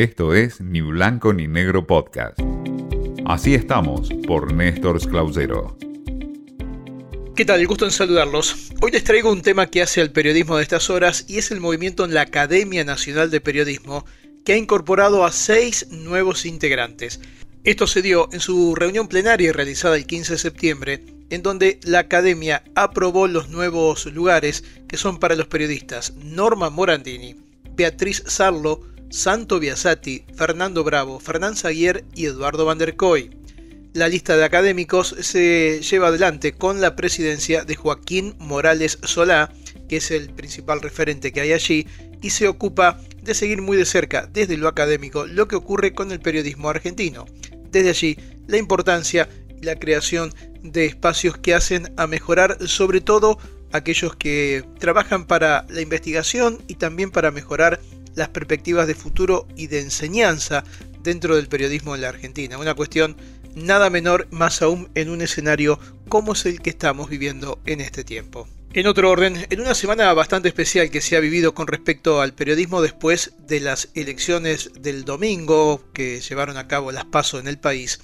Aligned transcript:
Esto 0.00 0.32
es 0.32 0.62
Ni 0.62 0.80
Blanco 0.80 1.34
ni 1.34 1.46
Negro 1.46 1.86
Podcast. 1.86 2.40
Así 3.26 3.54
estamos 3.54 4.08
por 4.26 4.50
Néstor 4.50 4.98
Clausero. 5.06 5.76
¿Qué 7.36 7.44
tal? 7.44 7.60
El 7.60 7.66
gusto 7.66 7.84
en 7.84 7.90
saludarlos. 7.90 8.72
Hoy 8.80 8.92
les 8.92 9.04
traigo 9.04 9.30
un 9.30 9.42
tema 9.42 9.66
que 9.66 9.82
hace 9.82 10.00
al 10.00 10.10
periodismo 10.10 10.56
de 10.56 10.62
estas 10.62 10.88
horas 10.88 11.26
y 11.28 11.36
es 11.36 11.50
el 11.50 11.60
movimiento 11.60 12.06
en 12.06 12.14
la 12.14 12.22
Academia 12.22 12.82
Nacional 12.82 13.30
de 13.30 13.42
Periodismo 13.42 14.06
que 14.42 14.54
ha 14.54 14.56
incorporado 14.56 15.26
a 15.26 15.32
seis 15.32 15.88
nuevos 15.90 16.46
integrantes. 16.46 17.20
Esto 17.64 17.86
se 17.86 18.00
dio 18.00 18.30
en 18.32 18.40
su 18.40 18.74
reunión 18.74 19.06
plenaria 19.06 19.52
realizada 19.52 19.96
el 19.96 20.06
15 20.06 20.32
de 20.32 20.38
septiembre, 20.38 21.04
en 21.28 21.42
donde 21.42 21.78
la 21.82 21.98
Academia 21.98 22.64
aprobó 22.74 23.28
los 23.28 23.50
nuevos 23.50 24.06
lugares 24.06 24.64
que 24.88 24.96
son 24.96 25.18
para 25.18 25.36
los 25.36 25.48
periodistas 25.48 26.14
Norma 26.14 26.70
Morandini, 26.70 27.36
Beatriz 27.76 28.22
Sarlo, 28.26 28.89
Santo 29.10 29.58
Biasati, 29.58 30.24
Fernando 30.36 30.84
Bravo, 30.84 31.18
Fernán 31.18 31.56
Zaguier 31.56 32.04
y 32.14 32.26
Eduardo 32.26 32.64
Van 32.64 32.78
der 32.78 32.94
Koy. 32.94 33.30
La 33.92 34.08
lista 34.08 34.36
de 34.36 34.44
académicos 34.44 35.16
se 35.20 35.80
lleva 35.82 36.08
adelante 36.08 36.52
con 36.52 36.80
la 36.80 36.94
presidencia 36.94 37.64
de 37.64 37.74
Joaquín 37.74 38.36
Morales 38.38 38.98
Solá, 39.02 39.52
que 39.88 39.96
es 39.96 40.12
el 40.12 40.30
principal 40.30 40.80
referente 40.80 41.32
que 41.32 41.40
hay 41.40 41.52
allí, 41.52 41.88
y 42.22 42.30
se 42.30 42.46
ocupa 42.46 43.00
de 43.20 43.34
seguir 43.34 43.62
muy 43.62 43.76
de 43.76 43.84
cerca 43.84 44.28
desde 44.32 44.56
lo 44.56 44.68
académico 44.68 45.26
lo 45.26 45.48
que 45.48 45.56
ocurre 45.56 45.92
con 45.92 46.12
el 46.12 46.20
periodismo 46.20 46.68
argentino. 46.68 47.26
Desde 47.72 47.90
allí, 47.90 48.16
la 48.46 48.58
importancia 48.58 49.28
y 49.60 49.64
la 49.64 49.74
creación 49.74 50.32
de 50.62 50.86
espacios 50.86 51.36
que 51.36 51.54
hacen 51.54 51.92
a 51.96 52.06
mejorar 52.06 52.68
sobre 52.68 53.00
todo 53.00 53.38
aquellos 53.72 54.14
que 54.14 54.64
trabajan 54.78 55.26
para 55.26 55.66
la 55.68 55.80
investigación 55.80 56.62
y 56.68 56.76
también 56.76 57.10
para 57.10 57.32
mejorar 57.32 57.80
las 58.14 58.28
perspectivas 58.28 58.86
de 58.86 58.94
futuro 58.94 59.46
y 59.56 59.66
de 59.66 59.80
enseñanza 59.80 60.64
dentro 61.02 61.36
del 61.36 61.48
periodismo 61.48 61.94
en 61.94 62.02
la 62.02 62.08
Argentina. 62.08 62.58
Una 62.58 62.74
cuestión 62.74 63.16
nada 63.54 63.90
menor, 63.90 64.28
más 64.30 64.62
aún 64.62 64.90
en 64.94 65.10
un 65.10 65.22
escenario 65.22 65.78
como 66.08 66.32
es 66.32 66.46
el 66.46 66.60
que 66.60 66.70
estamos 66.70 67.08
viviendo 67.08 67.60
en 67.66 67.80
este 67.80 68.04
tiempo. 68.04 68.48
En 68.72 68.86
otro 68.86 69.10
orden, 69.10 69.48
en 69.50 69.60
una 69.60 69.74
semana 69.74 70.12
bastante 70.12 70.46
especial 70.46 70.90
que 70.90 71.00
se 71.00 71.16
ha 71.16 71.20
vivido 71.20 71.54
con 71.54 71.66
respecto 71.66 72.20
al 72.20 72.34
periodismo 72.34 72.80
después 72.80 73.32
de 73.48 73.58
las 73.58 73.88
elecciones 73.94 74.70
del 74.80 75.04
domingo 75.04 75.82
que 75.92 76.20
llevaron 76.20 76.56
a 76.56 76.68
cabo 76.68 76.92
las 76.92 77.04
PASO 77.04 77.40
en 77.40 77.48
el 77.48 77.58
país, 77.58 77.98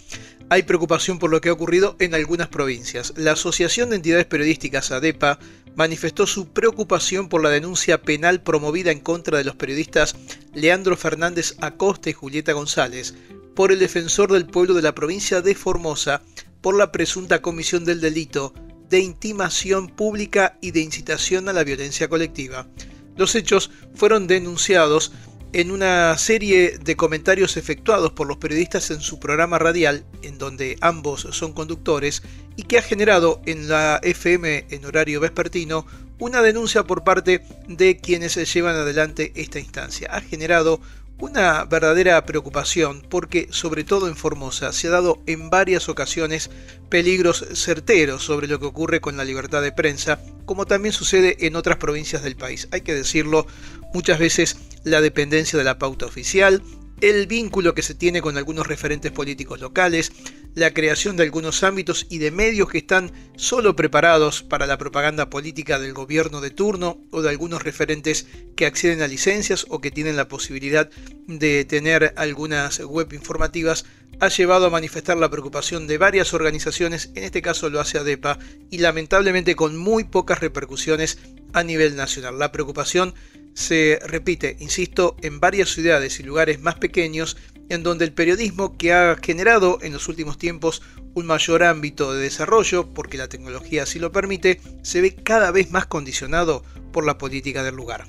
hay 0.48 0.62
preocupación 0.62 1.18
por 1.18 1.30
lo 1.30 1.40
que 1.40 1.48
ha 1.48 1.52
ocurrido 1.52 1.96
en 1.98 2.14
algunas 2.14 2.48
provincias. 2.48 3.12
La 3.16 3.32
Asociación 3.32 3.90
de 3.90 3.96
Entidades 3.96 4.26
Periodísticas 4.26 4.90
ADEPA 4.92 5.38
manifestó 5.74 6.26
su 6.26 6.48
preocupación 6.48 7.28
por 7.28 7.42
la 7.42 7.50
denuncia 7.50 8.02
penal 8.02 8.42
promovida 8.42 8.92
en 8.92 9.00
contra 9.00 9.38
de 9.38 9.44
los 9.44 9.56
periodistas 9.56 10.16
Leandro 10.54 10.96
Fernández 10.96 11.54
Acosta 11.60 12.10
y 12.10 12.14
Julieta 12.14 12.52
González 12.52 13.14
por 13.54 13.72
el 13.72 13.78
defensor 13.78 14.32
del 14.32 14.46
pueblo 14.46 14.74
de 14.74 14.82
la 14.82 14.94
provincia 14.94 15.40
de 15.40 15.54
Formosa 15.54 16.22
por 16.60 16.76
la 16.76 16.92
presunta 16.92 17.42
comisión 17.42 17.84
del 17.84 18.00
delito 18.00 18.54
de 18.88 19.00
intimación 19.00 19.88
pública 19.88 20.58
y 20.60 20.70
de 20.70 20.80
incitación 20.80 21.48
a 21.48 21.52
la 21.52 21.64
violencia 21.64 22.08
colectiva. 22.08 22.68
Los 23.16 23.34
hechos 23.34 23.70
fueron 23.94 24.26
denunciados 24.26 25.12
en 25.52 25.70
una 25.70 26.16
serie 26.18 26.78
de 26.78 26.96
comentarios 26.96 27.56
efectuados 27.56 28.12
por 28.12 28.26
los 28.26 28.36
periodistas 28.36 28.90
en 28.90 29.00
su 29.00 29.18
programa 29.18 29.58
radial, 29.58 30.04
en 30.22 30.38
donde 30.38 30.76
ambos 30.80 31.26
son 31.30 31.52
conductores, 31.52 32.22
y 32.56 32.64
que 32.64 32.78
ha 32.78 32.82
generado 32.82 33.40
en 33.46 33.68
la 33.68 34.00
FM 34.02 34.66
en 34.70 34.84
horario 34.84 35.20
vespertino 35.20 35.86
una 36.18 36.42
denuncia 36.42 36.84
por 36.84 37.04
parte 37.04 37.42
de 37.68 37.98
quienes 37.98 38.34
llevan 38.52 38.76
adelante 38.76 39.32
esta 39.34 39.58
instancia. 39.58 40.08
Ha 40.10 40.20
generado 40.20 40.80
una 41.18 41.64
verdadera 41.64 42.24
preocupación 42.26 43.02
porque, 43.08 43.48
sobre 43.50 43.84
todo 43.84 44.08
en 44.08 44.16
Formosa, 44.16 44.72
se 44.72 44.88
ha 44.88 44.90
dado 44.90 45.22
en 45.26 45.50
varias 45.50 45.88
ocasiones 45.88 46.50
peligros 46.88 47.44
certeros 47.54 48.22
sobre 48.22 48.48
lo 48.48 48.60
que 48.60 48.66
ocurre 48.66 49.00
con 49.00 49.16
la 49.16 49.24
libertad 49.24 49.62
de 49.62 49.72
prensa, 49.72 50.20
como 50.44 50.66
también 50.66 50.92
sucede 50.92 51.46
en 51.46 51.56
otras 51.56 51.78
provincias 51.78 52.22
del 52.22 52.36
país. 52.36 52.68
Hay 52.70 52.82
que 52.82 52.94
decirlo, 52.94 53.46
muchas 53.94 54.18
veces 54.18 54.56
la 54.84 55.00
dependencia 55.00 55.58
de 55.58 55.64
la 55.64 55.78
pauta 55.78 56.06
oficial, 56.06 56.62
el 57.00 57.26
vínculo 57.26 57.74
que 57.74 57.82
se 57.82 57.94
tiene 57.94 58.22
con 58.22 58.36
algunos 58.36 58.66
referentes 58.66 59.12
políticos 59.12 59.60
locales, 59.60 60.12
la 60.56 60.72
creación 60.72 61.18
de 61.18 61.22
algunos 61.22 61.62
ámbitos 61.62 62.06
y 62.08 62.16
de 62.16 62.30
medios 62.30 62.70
que 62.70 62.78
están 62.78 63.12
solo 63.36 63.76
preparados 63.76 64.42
para 64.42 64.66
la 64.66 64.78
propaganda 64.78 65.28
política 65.28 65.78
del 65.78 65.92
gobierno 65.92 66.40
de 66.40 66.50
turno 66.50 66.98
o 67.10 67.20
de 67.20 67.28
algunos 67.28 67.62
referentes 67.62 68.26
que 68.56 68.64
acceden 68.64 69.02
a 69.02 69.06
licencias 69.06 69.66
o 69.68 69.82
que 69.82 69.90
tienen 69.90 70.16
la 70.16 70.28
posibilidad 70.28 70.88
de 71.26 71.66
tener 71.66 72.14
algunas 72.16 72.80
web 72.80 73.12
informativas, 73.12 73.84
ha 74.18 74.28
llevado 74.28 74.64
a 74.64 74.70
manifestar 74.70 75.18
la 75.18 75.30
preocupación 75.30 75.86
de 75.86 75.98
varias 75.98 76.32
organizaciones, 76.32 77.10
en 77.14 77.24
este 77.24 77.42
caso 77.42 77.68
lo 77.68 77.78
hace 77.78 77.98
ADEPA, 77.98 78.38
y 78.70 78.78
lamentablemente 78.78 79.56
con 79.56 79.76
muy 79.76 80.04
pocas 80.04 80.40
repercusiones 80.40 81.18
a 81.52 81.64
nivel 81.64 81.96
nacional. 81.96 82.38
La 82.38 82.50
preocupación 82.50 83.12
se 83.52 83.98
repite, 84.06 84.56
insisto, 84.60 85.16
en 85.20 85.38
varias 85.38 85.68
ciudades 85.68 86.18
y 86.18 86.22
lugares 86.22 86.60
más 86.60 86.76
pequeños 86.76 87.36
en 87.68 87.82
donde 87.82 88.04
el 88.04 88.12
periodismo 88.12 88.76
que 88.76 88.92
ha 88.92 89.16
generado 89.16 89.78
en 89.82 89.92
los 89.92 90.08
últimos 90.08 90.38
tiempos 90.38 90.82
un 91.14 91.26
mayor 91.26 91.62
ámbito 91.62 92.12
de 92.12 92.22
desarrollo, 92.22 92.92
porque 92.92 93.16
la 93.16 93.28
tecnología 93.28 93.84
así 93.84 93.98
lo 93.98 94.12
permite, 94.12 94.60
se 94.82 95.00
ve 95.00 95.14
cada 95.14 95.50
vez 95.50 95.70
más 95.70 95.86
condicionado 95.86 96.62
por 96.92 97.06
la 97.06 97.18
política 97.18 97.62
del 97.62 97.74
lugar. 97.74 98.06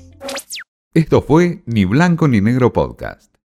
Esto 0.94 1.22
fue 1.22 1.62
Ni 1.66 1.86
Blanco 1.86 2.28
ni 2.28 2.42
Negro 2.42 2.74
Podcast. 2.74 3.37